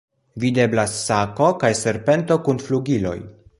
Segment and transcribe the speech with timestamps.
[0.43, 3.17] Videblas sako kaj serpento kun flugiloj.